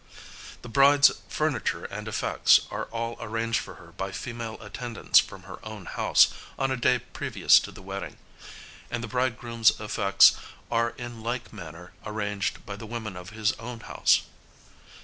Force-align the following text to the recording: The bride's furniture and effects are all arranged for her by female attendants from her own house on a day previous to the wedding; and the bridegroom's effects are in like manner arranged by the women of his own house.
The 0.63 0.67
bride's 0.67 1.11
furniture 1.29 1.85
and 1.85 2.07
effects 2.07 2.61
are 2.71 2.85
all 2.85 3.17
arranged 3.21 3.59
for 3.59 3.75
her 3.75 3.91
by 3.91 4.11
female 4.11 4.59
attendants 4.59 5.19
from 5.19 5.43
her 5.43 5.63
own 5.63 5.85
house 5.85 6.29
on 6.57 6.71
a 6.71 6.75
day 6.75 6.97
previous 6.97 7.59
to 7.59 7.71
the 7.71 7.83
wedding; 7.83 8.17
and 8.89 9.03
the 9.03 9.07
bridegroom's 9.07 9.79
effects 9.79 10.33
are 10.71 10.95
in 10.97 11.21
like 11.21 11.53
manner 11.53 11.93
arranged 12.03 12.65
by 12.65 12.75
the 12.77 12.87
women 12.87 13.15
of 13.15 13.29
his 13.29 13.51
own 13.59 13.81
house. 13.81 14.23